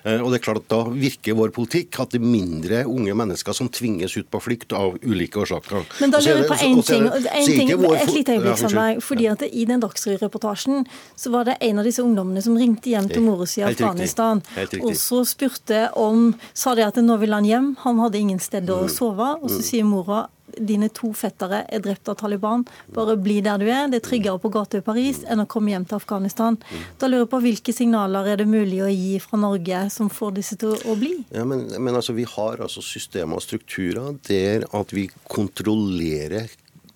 Eh, 0.03 0.19
og 0.19 0.31
det 0.31 0.39
er 0.39 0.43
klart 0.43 0.63
at 0.63 0.69
Da 0.73 0.81
virker 0.89 1.37
vår 1.37 1.53
politikk 1.55 1.99
at 2.03 2.11
det 2.13 2.19
er 2.19 2.27
mindre 2.27 2.83
unge 2.89 3.15
mennesker 3.15 3.55
som 3.55 3.69
tvinges 3.71 4.17
ut 4.17 4.27
på 4.31 4.41
flukt 4.43 4.75
av 4.75 4.97
ulike 5.03 5.39
årsaker. 5.43 5.85
Men 6.03 6.13
da 6.13 6.19
lurer 6.23 6.43
jeg 6.43 6.49
på 6.49 6.57
én 6.59 6.83
ting, 6.87 7.07
en 7.07 7.47
ting 7.47 7.71
et 7.71 8.11
lite 8.11 8.37
øyeblikk, 8.37 8.59
Sandberg. 8.59 9.01
fordi 9.03 9.29
at 9.31 9.45
I 9.47 9.65
den 9.69 9.83
Dagsrevy-reportasjen 9.83 10.85
så 11.15 11.31
var 11.31 11.47
det 11.47 11.57
en 11.61 11.79
av 11.79 11.87
disse 11.87 12.03
ungdommene 12.03 12.43
som 12.43 12.57
ringte 12.59 12.91
hjem 12.91 13.09
til 13.11 13.23
mora 13.23 13.47
si 13.47 13.61
i 13.61 13.67
Afghanistan. 13.67 14.43
Og 14.81 14.95
så 14.99 15.23
spurte 15.27 15.87
om 15.99 16.33
Sa 16.53 16.73
de 16.75 16.83
at 16.85 16.95
nå 16.95 17.17
vil 17.21 17.33
han 17.33 17.45
hjem, 17.45 17.73
han 17.83 17.99
hadde 17.99 18.19
ingen 18.19 18.39
sted 18.39 18.69
å 18.69 18.83
mm. 18.85 18.91
sove. 18.91 19.29
Og 19.41 19.49
så 19.49 19.59
mm. 19.61 19.67
sier 19.67 19.87
mora 19.87 20.27
dine 20.57 20.89
to 20.93 21.11
fettere 21.17 21.63
er 21.67 21.83
drept 21.83 22.09
av 22.11 22.17
Taliban. 22.21 22.65
Bare 22.95 23.15
bli 23.19 23.39
der 23.45 23.61
du 23.61 23.67
er. 23.69 23.87
Det 23.91 24.01
er 24.01 24.07
tryggere 24.07 24.41
på 24.41 24.51
gata 24.53 24.79
i 24.79 24.85
Paris 24.85 25.23
enn 25.27 25.43
å 25.43 25.47
komme 25.49 25.73
hjem 25.73 25.87
til 25.89 25.99
Afghanistan. 25.99 26.59
Da 27.01 27.09
lurer 27.09 27.25
jeg 27.25 27.31
på 27.33 27.41
Hvilke 27.43 27.75
signaler 27.75 28.29
er 28.31 28.41
det 28.41 28.49
mulig 28.49 28.81
å 28.83 28.91
gi 28.91 29.17
fra 29.23 29.39
Norge 29.41 29.85
som 29.93 30.11
får 30.13 30.35
disse 30.39 30.59
til 30.61 30.75
å 30.77 30.97
bli? 30.99 31.15
Ja, 31.35 31.45
men, 31.47 31.67
men 31.77 31.95
altså, 31.95 32.15
Vi 32.15 32.27
har 32.29 32.61
altså 32.61 32.83
systemer 32.85 33.39
og 33.39 33.45
strukturer 33.45 34.13
der 34.27 34.67
at 34.71 34.93
vi 34.93 35.07
kontrollerer 35.31 36.51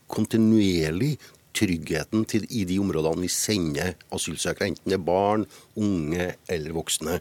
kontinuerlig 0.08 1.18
tryggheten 1.58 2.26
til, 2.30 2.46
i 2.54 2.66
de 2.70 2.78
områdene 2.82 3.26
vi 3.26 3.32
sender 3.32 3.96
asylsøkere, 4.14 4.72
enten 4.72 4.92
det 4.92 4.98
er 5.00 5.06
barn, 5.08 5.46
unge 5.80 6.30
eller 6.52 6.76
voksne. 6.76 7.20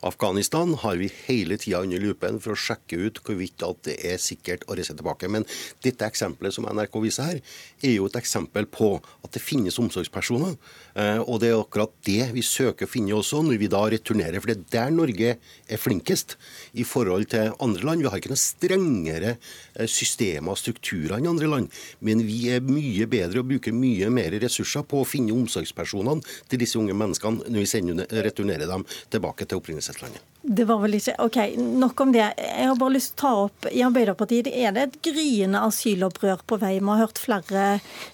Afghanistan 0.00 0.74
har 0.74 0.96
vi 0.96 1.10
hele 1.26 1.56
tida 1.60 1.82
under 1.84 2.00
lupen 2.00 2.38
for 2.40 2.54
å 2.54 2.58
sjekke 2.58 2.96
ut 2.96 3.18
hvorvidt 3.24 3.60
at 3.66 3.82
det 3.84 3.96
er 4.08 4.20
sikkert 4.22 4.62
å 4.64 4.76
reise 4.78 4.94
tilbake. 4.96 5.28
Men 5.28 5.44
dette 5.84 6.06
eksempelet 6.08 6.56
som 6.56 6.64
NRK 6.64 6.96
viser 7.04 7.28
her, 7.28 7.42
er 7.84 7.92
jo 7.98 8.06
et 8.08 8.16
eksempel 8.16 8.64
på 8.72 8.94
at 8.96 9.34
det 9.36 9.42
finnes 9.44 9.76
omsorgspersoner. 9.82 10.56
Eh, 10.96 11.20
og 11.20 11.42
det 11.42 11.50
er 11.50 11.60
akkurat 11.60 11.92
det 12.08 12.30
vi 12.32 12.44
søker 12.46 12.88
å 12.88 12.90
finne 12.90 13.18
også 13.18 13.42
når 13.44 13.60
vi 13.60 13.68
da 13.72 13.82
returnerer. 13.92 14.40
For 14.40 14.52
det 14.52 14.56
er 14.56 14.72
der 14.76 14.96
Norge 14.96 15.34
er 15.36 15.82
flinkest 15.82 16.38
i 16.80 16.86
forhold 16.88 17.28
til 17.34 17.52
andre 17.60 17.90
land. 17.90 18.04
Vi 18.04 18.14
har 18.14 18.22
ikke 18.22 18.32
noe 18.32 18.40
strengere 18.40 19.34
eh, 19.36 19.84
systemer 19.84 20.56
og 20.56 20.62
strukturer 20.62 21.18
enn 21.18 21.28
andre 21.34 21.52
land. 21.52 21.80
Men 22.00 22.24
vi 22.24 22.46
er 22.54 22.64
mye 22.64 23.04
bedre 23.10 23.44
og 23.44 23.52
bruker 23.52 23.76
mye 23.76 24.08
mer 24.12 24.40
ressurser 24.40 24.88
på 24.88 25.04
å 25.04 25.08
finne 25.08 25.36
omsorgspersonene 25.36 26.24
til 26.48 26.64
disse 26.64 26.80
unge 26.80 26.96
menneskene 26.96 27.52
når 27.52 27.68
vi 27.68 28.20
returnerer 28.24 28.68
dem 28.70 28.88
tilbake 29.12 29.44
til 29.44 29.60
opprinnelseslandet. 29.60 29.89
Sørlandet. 29.90 30.26
Det 30.42 30.64
var 30.64 30.78
vel 30.80 30.94
ikke 30.96 31.12
OK, 31.20 31.36
nok 31.58 32.00
om 32.00 32.12
det. 32.14 32.22
Jeg 32.40 32.68
har 32.70 32.78
bare 32.80 32.94
lyst 32.94 33.12
til 33.12 33.18
å 33.18 33.20
ta 33.20 33.30
opp 33.42 33.66
I 33.68 33.82
Arbeiderpartiet 33.84 34.48
er 34.48 34.72
det 34.72 34.84
et 34.86 34.96
gryende 35.04 35.60
asylopprør 35.66 36.40
på 36.48 36.56
vei. 36.62 36.78
Vi 36.78 36.88
har 36.88 37.02
hørt 37.02 37.20
flere 37.20 37.64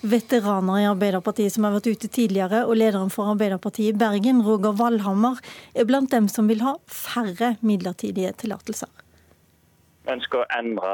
veteraner 0.03 0.81
i 0.83 0.89
Arbeiderpartiet 0.91 1.55
som 1.55 1.69
har 1.69 1.77
vært 1.77 1.87
ute 1.87 2.11
tidligere. 2.11 2.65
Og 2.67 2.81
lederen 2.81 3.15
for 3.15 3.31
Arbeiderpartiet 3.31 3.95
i 3.95 4.01
Bergen, 4.01 4.43
Roger 4.43 4.75
Valhammer, 4.75 5.39
er 5.79 5.87
blant 5.87 6.11
dem 6.11 6.27
som 6.33 6.51
vil 6.51 6.67
ha 6.67 6.75
færre 6.91 7.55
midlertidige 7.63 8.35
tillatelser. 8.43 8.91
Vi 10.07 10.15
ønsker 10.15 10.43
å 10.43 10.51
endre 10.55 10.91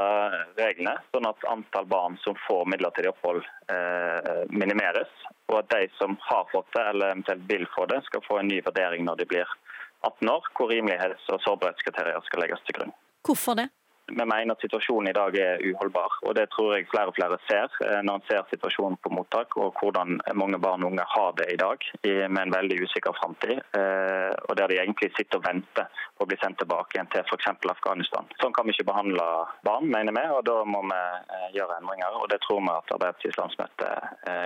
reglene, 0.60 0.98
sånn 1.12 1.28
at 1.28 1.48
antall 1.48 1.88
barn 1.88 2.20
som 2.20 2.36
får 2.44 2.68
midlertidig 2.72 3.10
opphold 3.12 3.40
eh, 3.72 4.44
minimeres. 4.52 5.08
Og 5.48 5.58
at 5.62 5.72
de 5.72 5.88
som 5.96 6.20
har 6.28 6.44
fått 6.52 6.68
det, 6.76 6.84
eller 6.92 7.12
eventuelt 7.12 7.44
vil 7.48 7.66
få 7.72 7.88
det, 7.88 8.04
skal 8.04 8.24
få 8.28 8.40
en 8.40 8.48
ny 8.52 8.60
vurdering 8.64 9.08
når 9.08 9.20
de 9.20 9.32
blir 9.32 9.58
18 10.02 10.35
år, 10.35 10.50
hvor 10.56 10.73
rimelighets- 10.73 11.30
og 11.32 11.40
sårbarhetskriterier 11.47 12.21
skal 12.26 12.44
legges 12.44 12.66
til 12.66 12.78
grunn. 12.78 12.94
Hvorfor 13.26 13.59
det? 13.59 13.68
Vi 14.06 14.25
mener 14.25 14.52
at 14.52 14.61
situasjonen 14.64 15.09
i 15.11 15.14
dag 15.16 15.37
er 15.38 15.62
uholdbar. 15.62 16.16
og 16.26 16.35
Det 16.35 16.49
tror 16.50 16.75
jeg 16.75 16.88
flere 16.90 17.11
og 17.11 17.14
flere 17.16 17.38
ser 17.49 17.68
eh, 17.87 18.00
når 18.02 18.18
en 18.18 18.25
ser 18.28 18.42
situasjonen 18.50 18.99
på 19.02 19.12
mottak 19.14 19.56
og 19.56 19.78
hvordan 19.78 20.18
mange 20.40 20.59
barn 20.59 20.82
og 20.82 20.90
unge 20.90 21.06
har 21.14 21.30
det 21.38 21.47
i 21.52 21.61
dag 21.61 21.87
med 22.35 22.42
en 22.42 22.54
veldig 22.56 22.80
usikker 22.85 23.14
framtid. 23.21 23.62
Eh, 23.78 24.32
og 24.49 24.56
der 24.59 24.68
de 24.68 24.80
egentlig 24.82 25.12
sitter 25.16 25.38
og 25.38 25.47
venter 25.47 25.87
på 26.16 26.26
å 26.26 26.30
bli 26.30 26.38
sendt 26.42 26.59
tilbake 26.61 26.99
igjen 26.99 27.12
til 27.14 27.23
f.eks. 27.25 27.49
Afghanistan. 27.76 28.28
Sånn 28.42 28.56
kan 28.56 28.66
vi 28.66 28.75
ikke 28.75 28.90
behandle 28.90 29.28
barn, 29.68 29.87
mener 29.94 30.18
vi, 30.18 30.26
og 30.35 30.42
da 30.50 30.59
må 30.66 30.82
vi 30.90 30.99
eh, 30.99 31.49
gjøre 31.61 31.78
endringer. 31.78 32.18
og 32.21 32.28
Det 32.35 32.42
tror 32.42 32.61
vi 32.61 32.75
at 32.75 32.97
Arbeiderpartiets 32.99 33.40
landsmøte 33.40 33.94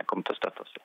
kommer 0.07 0.29
til 0.29 0.37
å 0.37 0.41
støtte 0.43 0.69
oss 0.69 0.77
i. 0.77 0.85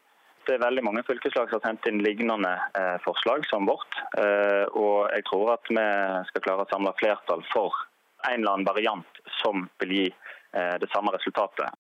Det 0.52 0.58
er 0.58 0.66
veldig 0.66 0.82
mange 0.84 1.02
fylkeslag 1.08 1.48
som 1.48 1.62
har 1.62 1.70
sendt 1.70 1.86
inn 1.88 2.02
lignende 2.04 2.50
eh, 2.76 2.98
forslag 3.06 3.46
som 3.48 3.70
vårt. 3.70 3.96
Eh, 4.20 4.66
og 4.76 5.08
jeg 5.16 5.24
tror 5.30 5.54
at 5.54 5.70
vi 5.72 5.86
skal 6.28 6.44
klare 6.44 6.66
å 6.66 6.68
samle 6.68 6.92
flertall 7.00 7.46
for 7.54 7.78
en 8.28 8.42
eller 8.42 8.58
annen 8.58 8.68
variant 8.68 9.22
som 9.40 9.64
vil 9.80 9.94
gi 9.96 10.04
eh, 10.10 10.76
det 10.82 10.90
samme 10.92 11.14
resultatet. 11.16 11.72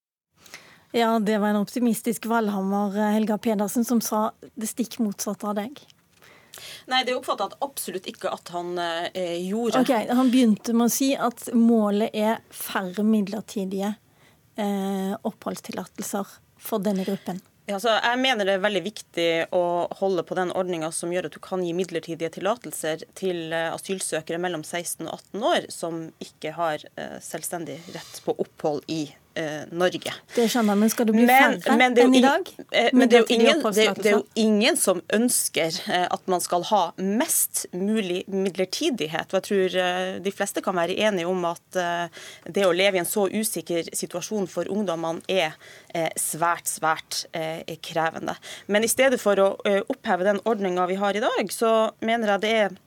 Ja, 0.95 1.19
det 1.19 1.41
var 1.43 1.51
en 1.51 1.59
optimistisk 1.59 2.29
Valhammer, 2.31 2.95
Helga 3.11 3.35
Pedersen, 3.43 3.83
som 3.83 3.99
sa 3.99 4.29
det 4.55 4.71
stikk 4.71 5.01
motsatte 5.03 5.51
av 5.51 5.59
deg. 5.59 5.83
Nei, 6.87 7.03
det 7.03 7.19
oppfatta 7.19 7.49
jeg 7.51 7.59
absolutt 7.67 8.07
ikke 8.07 8.31
at 8.31 8.55
han 8.55 8.71
eh, 8.79 9.35
gjorde. 9.51 9.83
Ok, 9.83 9.93
Han 10.15 10.31
begynte 10.31 10.71
med 10.71 10.87
å 10.87 10.95
si 10.95 11.11
at 11.19 11.49
målet 11.59 12.15
er 12.15 12.39
færre 12.55 13.03
midlertidige 13.03 13.97
eh, 14.55 15.15
oppholdstillatelser 15.27 16.37
for 16.55 16.87
denne 16.87 17.03
gruppen. 17.03 17.43
Altså, 17.69 17.93
jeg 17.93 18.17
mener 18.19 18.47
det 18.47 18.55
er 18.57 18.63
veldig 18.63 18.81
viktig 18.83 19.27
å 19.53 19.63
holde 19.99 20.23
på 20.25 20.35
den 20.35 20.49
ordninga 20.57 20.89
som 20.95 21.11
gjør 21.13 21.29
at 21.29 21.35
du 21.35 21.39
kan 21.43 21.61
gi 21.63 21.75
midlertidige 21.77 22.31
tillatelser 22.33 23.05
til 23.17 23.53
eh, 23.53 23.69
asylsøkere 23.71 24.41
mellom 24.41 24.63
16 24.65 25.05
og 25.05 25.13
18 25.13 25.45
år 25.51 25.67
som 25.73 26.01
ikke 26.23 26.55
har 26.57 26.83
eh, 26.95 27.19
selvstendig 27.23 27.77
rett 27.93 28.21
på 28.25 28.35
opphold 28.41 28.81
i 28.91 29.03
Norge. 29.71 30.11
Det 30.35 30.45
skjønner 30.51 30.75
jeg, 30.75 30.79
men 30.81 30.91
skal 30.91 31.07
det 31.07 31.13
bli 31.15 31.25
men, 31.27 31.55
færre 31.61 31.87
enn 31.87 32.15
i 32.17 32.21
dag? 32.23 32.49
Eh, 32.71 32.89
men 32.95 33.09
det 33.11 33.21
er, 33.21 33.31
ingen, 33.31 33.61
det, 33.63 33.85
det 34.01 34.11
er, 34.11 34.17
jo 34.17 34.23
ingen, 34.39 34.77
som 34.79 35.01
ønsker 35.13 35.77
eh, 35.87 36.05
at 36.11 36.27
man 36.31 36.43
skal 36.43 36.65
ha 36.67 36.81
mest 36.99 37.65
mulig 37.71 38.23
midlertidighet. 38.31 39.31
Og 39.31 39.39
jeg 39.39 39.47
tror 39.47 39.79
eh, 39.85 40.11
de 40.23 40.35
fleste 40.35 40.63
kan 40.65 40.77
være 40.77 40.97
enige 40.99 41.29
om 41.29 41.45
at 41.49 41.79
det 42.45 42.67
å 42.67 42.73
leve 42.75 42.99
i 42.99 43.01
en 43.01 43.07
så 43.07 43.27
usikker 43.31 43.91
situasjon 43.95 44.47
for 44.51 44.67
ungdommene 44.71 45.23
er 45.31 45.55
svært, 46.19 46.67
svært 46.69 47.23
krevende. 47.85 48.35
Men 48.71 48.85
i 48.85 48.91
stedet 48.91 49.19
for 49.21 49.39
å 49.39 49.49
oppheve 49.91 50.27
den 50.27 50.41
ordninga 50.47 50.87
vi 50.91 50.99
har 50.99 51.17
i 51.17 51.23
dag, 51.23 51.51
så 51.53 51.91
mener 52.03 52.35
jeg 52.35 52.43
det 52.43 52.53
er 52.65 52.79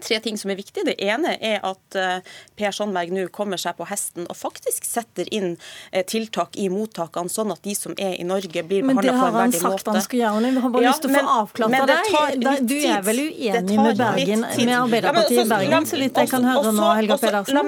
tre 0.00 0.20
ting 0.24 0.38
som 0.38 0.50
er 0.52 0.58
viktige. 0.58 0.84
Det 0.88 0.96
ene 1.02 1.34
er 1.40 1.60
at 1.66 1.98
eh, 1.98 2.34
Per 2.58 2.74
Sandberg 2.74 3.12
nå 3.12 3.26
kommer 3.34 3.60
seg 3.60 3.76
på 3.78 3.86
hesten 3.90 4.28
og 4.28 4.38
faktisk 4.38 4.86
setter 4.88 5.28
inn 5.34 5.56
eh, 5.90 6.04
tiltak 6.08 6.56
i 6.56 6.68
mottakene, 6.72 7.32
sånn 7.32 7.52
at 7.54 7.62
de 7.66 7.74
som 7.76 7.96
er 7.98 8.16
i 8.20 8.26
Norge, 8.26 8.64
blir 8.64 8.86
behandla 8.86 9.02
på 9.02 9.02
en 9.02 9.02
verdig 9.02 9.02
måte. 9.02 9.02
Men 9.02 9.04
det 9.04 9.16
har 9.18 9.38
han 9.38 9.56
sagt 9.58 9.92
han 9.92 10.02
skal 10.06 10.22
gjøre. 10.22 10.52
Vi 10.52 10.64
har 10.64 10.74
bare 10.76 10.86
ja, 10.86 10.94
lyst 10.94 11.06
til 11.06 11.12
å 11.12 11.18
få 11.18 11.36
avklart 11.38 11.78
av 11.80 11.92
deg. 11.92 12.66
Du 12.72 12.76
er 12.80 13.06
vel 13.06 13.22
uenig 13.28 13.78
med 13.78 14.02
Bergen, 14.02 14.46
med 14.46 14.76
Arbeiderpartiet 14.78 15.44
i 15.44 15.48
Bergen, 15.54 15.88
så 15.88 16.00
litt 16.00 16.22
jeg 16.22 16.32
kan 16.32 16.46
høre 16.48 16.74
nå, 16.76 16.92
Helga 17.00 17.20
Pedersen? 17.22 17.62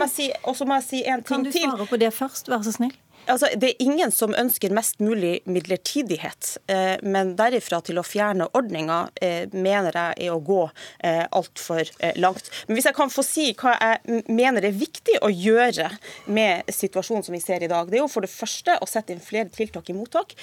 Og 0.44 0.56
så 0.56 0.68
må 0.68 0.80
jeg 0.80 0.88
si 0.88 1.02
en 1.04 1.24
ting 1.24 1.26
til. 1.26 1.34
Kan 1.34 1.48
du 1.48 1.52
svare 1.58 1.90
på 1.90 2.00
det 2.00 2.14
først, 2.14 2.52
vær 2.52 2.64
så 2.66 2.74
snill? 2.74 2.94
Altså, 3.26 3.48
det 3.56 3.70
er 3.70 3.82
ingen 3.84 4.12
som 4.12 4.34
ønsker 4.36 4.72
mest 4.74 5.00
mulig 5.02 5.38
midlertidighet. 5.48 6.56
Eh, 6.70 6.96
men 7.02 7.34
derifra 7.38 7.80
til 7.84 7.98
å 8.00 8.04
fjerne 8.06 8.48
ordninga 8.56 9.04
eh, 9.24 9.48
mener 9.52 9.96
jeg 9.96 10.28
er 10.28 10.34
å 10.34 10.40
gå 10.44 10.60
eh, 11.04 11.24
altfor 11.32 11.88
langt. 12.20 12.50
Men 12.66 12.78
hvis 12.78 12.88
jeg 12.90 12.96
kan 12.96 13.12
få 13.12 13.24
si 13.26 13.46
hva 13.58 13.74
jeg 13.78 14.24
mener 14.28 14.66
er 14.68 14.76
viktig 14.76 15.16
å 15.24 15.30
gjøre 15.32 15.88
med 16.26 16.68
situasjonen 16.72 17.24
som 17.26 17.36
vi 17.36 17.42
ser 17.42 17.64
i 17.64 17.70
dag, 17.70 17.88
det 17.90 18.00
er 18.00 18.04
jo 18.04 18.10
for 18.12 18.26
det 18.26 18.32
første 18.32 18.76
å 18.82 18.88
sette 18.88 19.14
inn 19.14 19.22
flere 19.24 19.48
tiltak 19.54 19.88
i 19.90 19.96
mottak. 19.96 20.34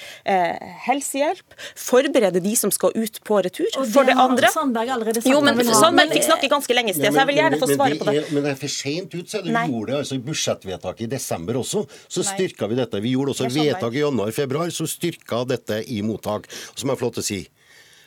Helsehjelp. 0.86 1.56
Forberede 1.78 2.42
de 2.42 2.54
som 2.58 2.72
skal 2.74 2.94
ut 2.96 3.20
på 3.26 3.40
retur. 3.44 3.70
For 3.92 4.08
det 4.08 4.16
andre 4.18 4.50
Sandberg 4.52 4.92
allerede 4.94 5.22
Jo, 5.28 5.40
men 5.44 5.58
Sandberg 5.68 6.14
fikk 6.16 6.26
snakke 6.26 6.50
ganske 6.50 6.76
lenge 6.76 6.94
i 6.94 6.96
sted, 6.96 7.10
så 7.12 7.22
jeg 7.22 7.30
vil 7.30 7.40
gjerne 7.42 7.60
få 7.62 7.70
svare 7.70 7.98
på 8.00 8.08
det. 8.08 8.24
Men 8.32 8.46
det 8.46 8.54
er 8.54 8.60
for 8.60 8.74
sent 8.74 9.14
ut, 9.14 9.28
så 9.30 9.42
du 9.44 9.50
gjorde 9.52 9.92
det 9.92 9.98
altså 10.02 10.18
i 10.18 10.22
budsjettvedtaket 10.26 11.06
i 11.06 11.10
desember 11.14 11.60
også. 11.62 11.84
Så 12.10 12.26
styrka 12.26 12.68
vi 12.71 12.71
vi 12.72 12.80
dette. 12.80 13.04
Vi 13.04 13.14
gjorde 13.14 13.36
også 13.36 13.50
vedtak 13.52 13.96
i 13.96 14.04
januar-februar 14.04 14.72
som 14.74 14.90
styrka 14.90 15.44
dette 15.48 15.82
i 15.92 16.02
mottak. 16.06 16.50
Som 16.74 16.92
er 16.92 17.00
til 17.02 17.22
å 17.22 17.26
si 17.26 17.40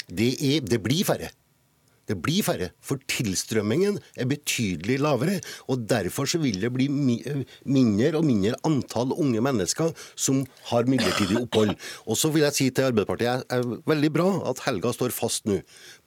det, 0.05 0.36
er, 0.38 0.62
det 0.65 0.81
blir 0.84 1.05
færre. 1.07 1.31
Det 2.05 2.15
blir 2.22 2.43
færre, 2.45 2.69
for 2.86 3.01
tilstrømmingen 3.10 3.98
er 4.13 4.27
betydelig 4.29 5.00
lavere. 5.01 5.39
og 5.65 5.88
Derfor 5.89 6.29
så 6.29 6.38
vil 6.41 6.60
det 6.62 6.69
bli 6.74 6.86
mindre 6.89 8.19
og 8.19 8.27
mindre 8.27 8.60
antall 8.67 9.15
unge 9.15 9.41
mennesker 9.41 9.89
som 10.13 10.43
har 10.69 10.86
midlertidig 10.89 11.39
opphold. 11.41 11.74
Og 12.10 12.17
så 12.19 12.29
vil 12.29 12.45
jeg 12.45 12.57
si 12.57 12.69
til 12.69 12.91
Arbeiderpartiet 12.91 13.45
det 13.50 13.57
er 13.57 13.65
veldig 13.89 14.12
bra 14.13 14.27
at 14.51 14.62
Helga 14.67 14.93
står 14.93 15.15
fast 15.15 15.50
nå 15.50 15.57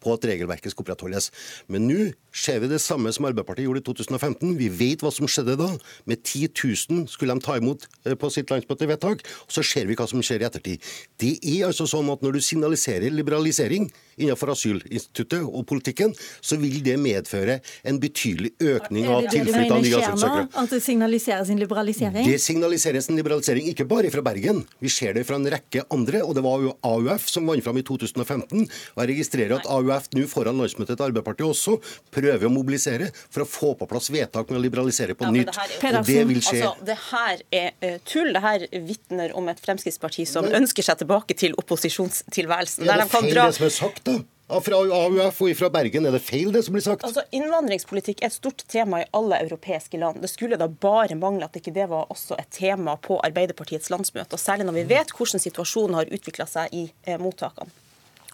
på 0.02 0.14
at 0.14 0.26
regelverket 0.28 0.72
skal 0.72 0.84
opprettholdes. 0.86 1.30
Men 1.68 1.88
nå 1.88 2.08
ser 2.34 2.60
vi 2.62 2.70
det 2.70 2.80
samme 2.82 3.10
som 3.14 3.26
Arbeiderpartiet 3.28 3.66
gjorde 3.66 3.82
i 3.82 3.86
2015. 3.88 4.56
Vi 4.58 4.68
vet 4.80 5.02
hva 5.04 5.12
som 5.14 5.28
skjedde 5.30 5.58
da. 5.60 5.70
Med 6.08 6.22
10 6.22 6.50
000 6.54 7.06
skulle 7.10 7.34
de 7.34 7.44
ta 7.44 7.56
imot 7.58 7.88
eh, 8.04 8.14
på 8.18 8.30
sitt 8.32 8.52
landsmøtevedtak. 8.52 9.24
Og 9.46 9.54
så 9.54 9.64
ser 9.66 9.88
vi 9.88 9.96
hva 9.98 10.06
som 10.10 10.22
skjer 10.24 10.44
i 10.44 10.48
ettertid. 10.48 10.84
Det 11.20 11.34
er 11.42 11.66
altså 11.68 11.88
sånn 11.90 12.10
at 12.12 12.22
når 12.24 12.38
du 12.38 12.44
signaliserer 12.44 13.14
liberalisering 13.14 13.88
innenfor 14.18 14.52
asylinstituttet 14.54 15.44
og 15.46 15.62
politikken, 15.70 16.14
så 16.42 16.58
vil 16.58 16.80
det 16.82 16.96
medføre 16.98 17.60
en 17.86 18.00
betydelig 18.02 18.54
økning 18.58 19.06
av 19.10 19.28
tilflytt 19.30 19.74
av 19.74 19.82
nye 19.84 20.00
asylsøkere. 20.00 20.46
At 20.58 20.74
det 20.74 20.80
signaliseres 20.82 21.52
en 21.54 21.60
liberalisering? 21.62 22.26
Det 22.26 22.40
signaliseres 22.42 23.10
en 23.10 23.18
liberalisering, 23.18 23.68
ikke 23.70 23.86
bare 23.88 24.10
fra 24.14 24.24
Bergen. 24.26 24.64
Vi 24.82 24.90
ser 24.92 25.14
det 25.14 25.24
fra 25.28 25.38
en 25.38 25.46
rekke 25.50 25.84
andre, 25.94 26.24
og 26.26 26.34
det 26.38 26.44
var 26.46 26.64
jo 26.66 26.74
AUF 26.86 27.28
som 27.30 27.46
vant 27.46 27.62
fram 27.64 27.78
i 27.78 27.86
2015. 27.86 28.66
Og 28.66 29.02
jeg 29.02 29.12
registrerer 29.12 29.58
at 29.60 29.70
AUF 29.70 29.87
KrF 29.88 30.08
nå 30.16 30.26
foran 30.30 30.60
landsmøtet 30.60 30.96
til 30.96 31.06
Arbeiderpartiet 31.08 31.48
også 31.48 31.76
prøver 32.14 32.46
å 32.48 32.52
mobilisere 32.52 33.10
for 33.16 33.44
å 33.44 33.48
få 33.48 33.74
på 33.80 33.88
plass 33.90 34.10
vedtak 34.12 34.52
med 34.52 34.60
å 34.60 34.64
liberalisere 34.64 35.16
på 35.18 35.28
ja, 35.28 35.34
nytt. 35.34 35.52
Det 35.80 35.92
og 35.98 36.08
det 36.08 36.24
vil 36.30 36.40
skje. 36.44 36.62
Altså, 36.62 36.88
det 36.88 36.98
her 37.08 37.44
er 37.62 37.70
uh, 37.82 38.00
tull. 38.08 38.32
Det 38.34 38.44
her 38.44 38.66
vitner 38.88 39.36
om 39.38 39.48
et 39.50 39.60
Fremskrittsparti 39.64 40.26
som 40.28 40.46
men, 40.46 40.62
ønsker 40.62 40.86
seg 40.86 41.00
tilbake 41.02 41.36
til 41.38 41.56
opposisjonstilværelsen. 41.60 42.88
Er 42.88 43.04
det 43.04 43.12
feil 43.12 43.30
dra... 43.32 43.48
det 43.48 43.58
som 43.58 43.68
er 43.68 43.78
sagt, 43.78 44.04
da? 44.08 44.18
Fra 44.48 44.78
AUF 44.80 45.42
og 45.44 45.50
fra 45.58 45.68
Bergen, 45.68 46.06
er 46.08 46.14
det 46.16 46.22
feil 46.24 46.48
det 46.54 46.62
som 46.64 46.72
blir 46.72 46.84
sagt? 46.84 47.02
Altså, 47.04 47.20
Innvandringspolitikk 47.36 48.22
er 48.22 48.30
et 48.30 48.36
stort 48.38 48.62
tema 48.72 49.02
i 49.02 49.08
alle 49.16 49.42
europeiske 49.44 50.00
land. 50.00 50.22
Det 50.24 50.30
skulle 50.32 50.56
da 50.56 50.70
bare 50.72 51.18
mangle 51.20 51.44
at 51.44 51.58
ikke 51.60 51.74
det 51.76 51.84
var 51.90 52.08
også 52.08 52.38
et 52.40 52.48
tema 52.56 52.94
på 52.96 53.18
Arbeiderpartiets 53.28 53.92
landsmøte. 53.92 54.38
og 54.38 54.40
Særlig 54.40 54.64
når 54.64 54.78
vi 54.78 54.86
vet 54.94 55.12
hvordan 55.12 55.44
situasjonen 55.44 56.00
har 56.00 56.08
utvikla 56.16 56.48
seg 56.48 56.72
i 56.72 56.86
eh, 57.04 57.20
mottakene. 57.20 57.68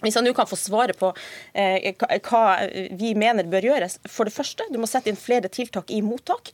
Hvis 0.04 0.18
han 0.18 0.26
nå 0.26 0.34
kan 0.36 0.48
få 0.48 0.58
svare 0.58 0.94
på 0.96 1.10
eh, 1.52 1.92
hva 2.24 2.44
vi 2.94 3.14
mener 3.18 3.48
bør 3.50 3.68
gjøres. 3.70 3.98
For 4.10 4.28
det 4.28 4.34
første, 4.34 4.66
du 4.72 4.78
må 4.82 4.88
sette 4.90 5.10
inn 5.12 5.18
flere 5.18 5.50
tiltak 5.52 5.90
i 5.94 6.00
mottak. 6.04 6.52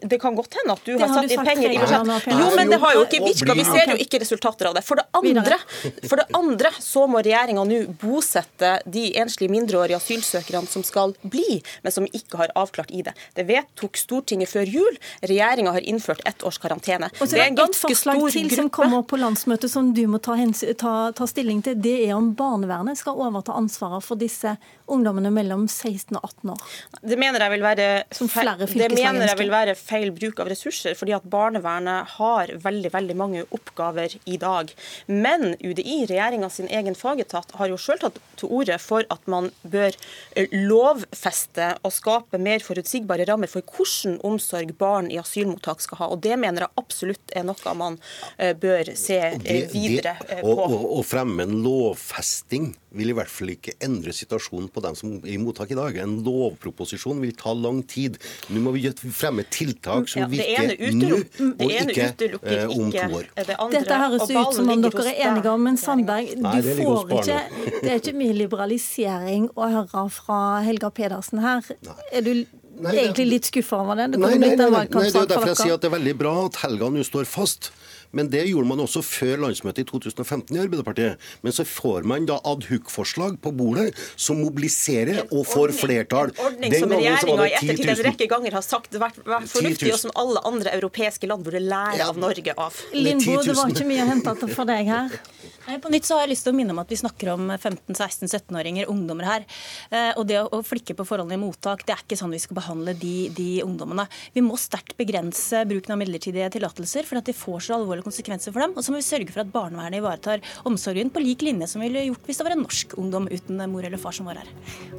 Det 0.00 0.18
kan 0.22 0.36
godt 0.36 0.58
hende 0.60 0.76
at 0.76 0.86
du 0.86 0.96
har 0.98 1.12
satt 1.12 1.32
inn 1.32 1.44
penger 1.46 1.74
i 1.74 1.80
budsjett. 1.80 2.28
Jo, 2.32 2.50
men 2.56 2.72
det 2.72 2.80
har 2.82 2.96
jo 2.96 3.04
ikke 3.06 3.22
virka. 3.24 3.56
Vi 3.56 3.66
ser 3.68 3.92
jo 3.94 3.98
ikke 4.02 4.20
resultater 4.22 4.70
av 4.70 4.76
det. 4.78 4.84
For 4.86 5.00
det 5.00 5.06
andre, 5.16 5.58
for 6.10 6.20
det 6.20 6.26
andre 6.36 6.72
så 6.80 7.06
må 7.10 7.22
regjeringa 7.24 7.64
nå 7.66 7.82
bosette 8.00 8.76
de 8.84 9.06
enslige 9.20 9.52
mindreårige 9.52 10.00
asylsøkerne 10.00 10.70
som 10.70 10.84
skal 10.86 11.14
bli, 11.22 11.60
men 11.84 11.94
som 11.94 12.06
ikke 12.06 12.40
har 12.40 12.54
avklart 12.58 12.92
i 12.94 13.02
det. 13.06 13.14
Det 13.36 13.46
vedtok 13.48 13.98
Stortinget 14.00 14.50
før 14.52 14.68
jul. 14.70 15.00
Regjeringa 15.26 15.74
har 15.76 15.86
innført 15.86 16.22
ett 16.28 16.44
års 16.46 16.58
karantene. 16.62 17.10
Og 17.20 17.26
så 17.26 17.36
er 17.36 17.44
det 17.44 17.48
en 17.52 17.60
ganske 17.62 17.94
stor 17.94 18.16
gruppe. 18.16 18.32
til 18.36 18.50
som 18.54 18.70
kommer 18.72 19.00
opp 19.02 19.10
på 19.12 19.20
landsmøtet 19.20 19.72
som 19.72 19.92
du 19.96 20.04
må 20.10 20.20
ta, 20.22 20.36
ta, 20.78 20.94
ta 21.16 21.28
stilling 21.28 21.62
til. 21.66 21.78
Det 21.82 21.96
er 22.06 22.14
om 22.16 22.32
barnevernet 22.36 22.85
barnevernet 22.86 22.98
skal 22.98 23.18
overta 23.18 23.52
ansvaret 23.56 24.04
for 24.04 24.16
disse 24.16 24.56
ungdommene 24.86 25.30
mellom 25.30 25.66
16 25.66 26.16
og 26.16 26.22
18 26.22 26.50
år? 26.52 26.60
Det 27.02 27.18
mener 27.18 27.40
jeg 27.42 27.50
vil 27.50 27.64
være, 27.64 28.04
det 28.06 28.90
mener 28.94 29.26
jeg 29.26 29.38
vil 29.38 29.50
være 29.50 29.74
feil 29.74 30.12
bruk 30.12 30.40
av 30.40 30.50
ressurser, 30.50 30.94
fordi 30.94 31.14
at 31.16 31.24
barnevernet 31.24 32.16
har 32.16 32.52
veldig 32.62 32.92
veldig 32.92 33.16
mange 33.16 33.44
oppgaver 33.50 34.16
i 34.24 34.36
dag. 34.38 34.72
Men 35.06 35.56
UDI, 35.60 36.06
regjeringa 36.06 36.50
sin 36.50 36.68
egen 36.68 36.94
fagetat, 36.94 37.56
har 37.58 37.68
jo 37.68 37.76
sjøl 37.78 37.98
tatt 37.98 38.20
til 38.36 38.52
orde 38.52 38.78
for 38.78 39.04
at 39.10 39.26
man 39.26 39.50
bør 39.62 39.94
eh, 40.36 40.48
lovfeste 40.52 41.74
og 41.82 41.92
skape 41.92 42.38
mer 42.38 42.62
forutsigbare 42.62 43.26
rammer 43.26 43.50
for 43.50 43.64
hvordan 43.66 44.20
omsorg 44.26 44.74
barn 44.78 45.10
i 45.10 45.18
asylmottak 45.18 45.82
skal 45.82 46.04
ha. 46.04 46.10
Og 46.12 46.22
Det 46.22 46.36
mener 46.38 46.66
jeg 46.66 46.76
absolutt 46.78 47.34
er 47.34 47.46
noe 47.46 47.76
man 47.76 47.98
eh, 48.38 48.54
bør 48.54 48.94
se 48.96 49.18
eh, 49.34 49.66
videre 49.72 50.16
på. 50.40 50.56
Å 50.56 51.02
fremme 51.06 51.46
en 51.46 51.62
lovfesting 51.64 52.75
vil 52.96 53.10
i 53.10 53.14
hvert 53.16 53.30
fall 53.30 53.50
ikke 53.52 53.74
endre 53.84 54.12
situasjonen 54.14 54.68
på 54.72 54.82
dem 54.84 54.96
som 54.98 55.14
er 55.18 55.32
i 55.34 55.38
mottak 55.40 55.72
i 55.74 55.78
dag. 55.78 55.96
En 56.00 56.16
lovproposisjon 56.24 57.20
vil 57.22 57.34
ta 57.38 57.52
lang 57.56 57.82
tid. 57.88 58.18
Nå 58.52 58.62
må 58.64 58.72
vi 58.76 58.86
fremme 59.14 59.44
tiltak 59.52 60.10
som 60.10 60.24
ja, 60.24 60.28
virker 60.30 60.94
nå, 60.96 61.20
og 61.52 61.64
ikke 61.66 62.08
eh, 62.40 62.64
om 62.70 62.92
to 62.94 63.06
år. 63.20 63.30
Det 63.36 63.58
Dette 63.76 64.00
høres 64.04 64.28
ut 64.30 64.58
som 64.58 64.70
om 64.72 64.84
dere 64.84 65.08
er 65.10 65.24
enige 65.30 65.52
om, 65.52 65.66
men 65.68 65.80
Sandberg, 65.80 66.36
Nei, 66.40 66.58
det 66.64 66.76
får 66.80 67.16
ikke 67.18 67.40
Det 67.82 67.90
er 67.90 67.98
ikke 68.00 68.16
mye 68.16 68.36
liberalisering 68.36 69.50
å 69.54 69.72
høre 69.72 70.06
fra 70.14 70.40
Helga 70.66 70.92
Pedersen 70.94 71.42
her. 71.44 71.66
Nei. 71.86 71.98
Er 72.12 72.24
du 72.24 72.32
Nei, 72.76 72.92
egentlig 73.00 73.26
litt 73.30 73.48
skuffa 73.48 73.80
over 73.80 73.96
det? 73.96 74.10
Det, 74.14 74.20
nei, 74.20 74.34
nei, 74.36 74.52
nei, 74.58 74.68
nei, 74.68 74.84
det 74.92 75.08
er 75.08 75.28
derfor 75.30 75.52
jeg 75.52 75.60
sier 75.62 75.76
at 75.78 75.84
det 75.84 75.88
er 75.88 75.96
veldig 75.96 76.16
bra 76.20 76.34
at 76.44 76.58
Helga 76.64 76.90
nå 76.92 77.04
står 77.06 77.28
fast. 77.28 77.70
Men 78.16 78.30
det 78.32 78.46
gjorde 78.48 78.70
man 78.70 78.82
også 78.84 79.02
før 79.04 79.44
landsmøtet 79.44 79.84
i 79.84 79.88
2015 79.90 80.56
i 80.56 80.62
Arbeiderpartiet. 80.62 81.22
Men 81.44 81.54
så 81.56 81.66
får 81.68 82.06
man 82.08 82.28
da 82.28 82.38
adhoc-forslag 82.48 83.38
på 83.44 83.52
bordet 83.56 83.90
som 84.16 84.40
mobiliserer 84.40 85.26
og 85.28 85.44
får 85.50 85.74
flertall. 85.76 86.32
En 86.36 86.48
ordning 86.48 86.76
som 86.80 86.94
regjeringa 86.96 87.48
i 87.50 87.56
ettertid 87.60 87.92
en 87.92 88.04
rekke 88.08 88.30
ganger 88.32 88.56
har 88.58 88.64
sagt 88.64 88.96
vært, 89.00 89.20
vært 89.26 89.50
fornuftig, 89.52 89.92
og 89.94 90.02
som 90.06 90.16
alle 90.16 90.42
andre 90.48 90.74
europeiske 90.78 91.28
land 91.28 91.44
burde 91.46 91.62
lære 91.62 92.08
av 92.08 92.20
Norge 92.20 92.56
av. 92.56 92.84
Lindbo, 92.96 93.40
det 93.44 93.56
var 93.58 93.74
ikke 93.74 93.88
mye 93.88 94.04
å 94.06 94.10
hente 94.14 94.52
for 94.56 94.68
deg 94.68 94.92
her? 94.92 95.16
På 95.66 95.90
nytt 95.90 96.06
så 96.06 96.16
har 96.16 96.26
jeg 96.26 96.34
lyst 96.34 96.46
til 96.46 96.54
å 96.54 96.56
minne 96.56 96.74
om 96.74 96.80
at 96.82 96.92
Vi 96.92 96.98
snakker 97.00 97.32
om 97.32 97.50
15-16-17-åringer, 97.50 98.86
ungdommer 98.92 99.26
her. 99.26 99.46
Eh, 99.90 100.12
og 100.14 100.26
Det 100.30 100.38
å 100.40 100.62
flikke 100.64 100.94
på 100.98 101.06
forholdene 101.08 101.38
i 101.38 101.42
mottak, 101.42 101.84
det 101.86 101.96
er 101.96 102.04
ikke 102.04 102.18
sånn 102.18 102.34
vi 102.34 102.40
skal 102.42 102.58
behandle 102.60 102.94
de, 102.98 103.28
de 103.34 103.48
ungdommene. 103.64 104.06
Vi 104.34 104.44
må 104.44 104.58
sterkt 104.60 104.96
begrense 104.98 105.64
bruken 105.68 105.94
av 105.94 106.00
midlertidige 106.00 106.48
tillatelser, 106.54 107.08
for 107.08 107.20
at 107.20 107.28
det 107.28 107.36
får 107.38 107.66
så 107.66 107.76
alvorlige 107.78 108.06
konsekvenser 108.06 108.54
for 108.54 108.64
dem. 108.64 108.76
Og 108.76 108.86
så 108.86 108.94
må 108.94 109.02
vi 109.02 109.08
sørge 109.08 109.34
for 109.34 109.42
at 109.42 109.52
barnevernet 109.52 110.00
ivaretar 110.00 110.44
omsorgen 110.68 111.10
på 111.12 111.24
lik 111.24 111.44
linje 111.46 111.70
som 111.70 111.82
vi 111.82 111.90
ville 111.90 112.06
gjort 112.08 112.26
hvis 112.26 112.40
det 112.40 112.46
var 112.46 112.56
en 112.56 112.64
norsk 112.64 112.96
ungdom 113.00 113.30
uten 113.32 113.62
mor 113.72 113.86
eller 113.86 114.00
far 114.00 114.16
som 114.16 114.30
var 114.30 114.42
her. 114.42 114.50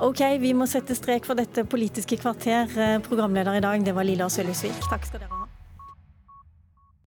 Ok, 0.03 0.23
vi 0.43 0.53
må 0.57 0.67
sette 0.69 0.97
strek 0.97 1.27
for 1.27 1.39
dette 1.39 1.65
Politiske 1.67 2.19
kvarter. 2.19 2.71
Eh, 2.77 2.97
programleder 3.07 3.59
i 3.59 3.63
dag, 3.63 3.83
det 3.85 3.95
var 3.95 4.07
Lilla 4.07 4.29
Sølhusvik. 4.31 4.87
Takk 4.89 5.07
skal 5.07 5.23
dere 5.23 5.31
ha. 5.33 5.46